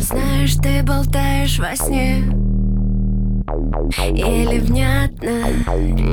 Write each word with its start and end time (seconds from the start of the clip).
Знаешь, 0.00 0.54
ты 0.62 0.82
болтаешь 0.82 1.58
во 1.58 1.76
сне 1.76 2.24
Или 4.08 4.58
внятно, 4.58 5.50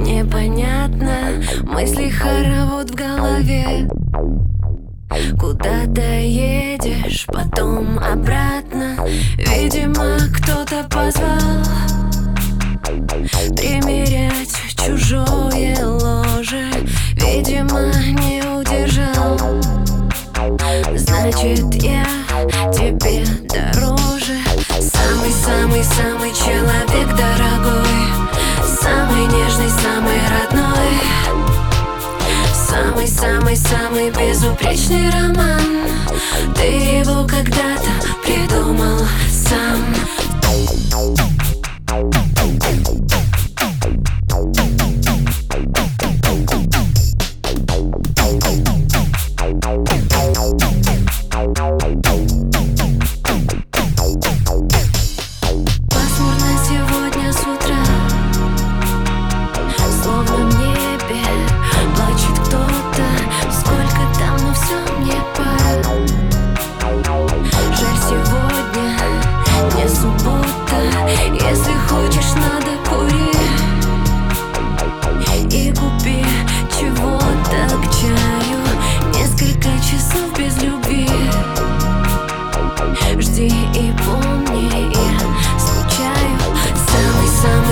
непонятно. 0.06 1.42
Мысли 1.64 2.10
хоровод 2.10 2.92
в 2.92 2.96
голове. 2.96 3.88
Куда 5.40 5.86
ты 5.94 6.02
едешь, 6.84 7.26
потом 7.28 8.00
обратно. 8.00 8.98
Видимо, 9.38 10.18
кто-то 10.36 10.84
позвал. 10.90 11.64
Примерять 13.56 14.52
чужое 14.76 15.78
ложе 15.86 16.70
Видимо, 17.16 17.92
не 18.20 18.42
удержал. 18.42 19.38
Значит, 20.96 21.74
я 21.76 22.06
тебе 22.74 23.26
дороже. 23.48 24.38
Самый-самый-самый 24.80 26.32
человек 26.34 27.08
дорогой 27.16 27.53
Самый-самый-самый 32.74 34.10
безупречный 34.10 35.08
роман 35.12 35.62
Ты 36.56 36.64
его 36.64 37.28
когда-то 37.28 37.92
придумал 38.24 38.98
сам. 39.30 39.94
Пасмурно 40.42 41.44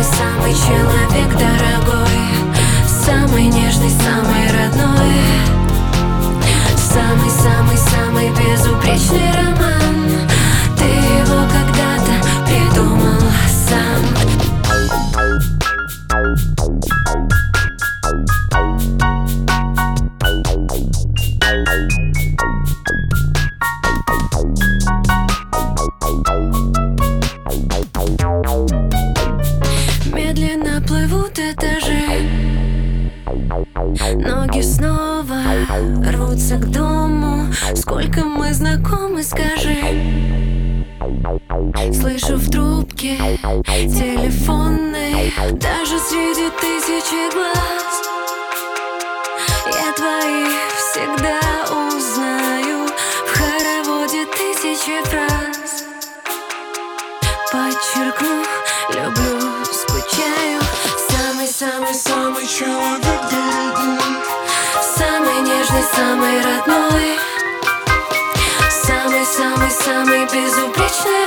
Самый-самый-самый 0.02 0.54
человек 0.56 1.30
дорогой 1.38 1.71
Медленно 30.32 30.82
плывут 30.88 31.38
этажи. 31.38 32.24
Ноги 34.16 34.62
снова 34.62 35.42
рвутся 36.10 36.56
к 36.56 36.72
дому. 36.72 37.48
Сколько 37.76 38.24
мы 38.24 38.54
знакомы, 38.54 39.24
скажи. 39.24 39.76
Слышу 41.92 42.38
в 42.38 42.50
трубке 42.50 43.18
телефонной 43.76 45.34
Даже 45.52 46.00
среди 46.00 46.50
тысячи 46.62 47.34
глаз. 47.34 48.02
Я 49.66 49.92
твои 49.98 50.46
всегда 50.78 51.42
узнаю 51.76 52.88
В 53.28 53.38
хороводе 53.38 54.26
тысячи 54.28 55.04
фраз. 55.10 55.84
Подчеркну, 57.52 58.46
люблю, 58.94 59.41
Самый-самый-самый 61.62 62.48
человек 62.48 63.22
Самый 64.98 65.42
нежный, 65.42 65.84
самый 65.96 66.42
родной. 66.42 67.20
Самый-самый-самый 68.68 70.26
безупречный 70.26 71.22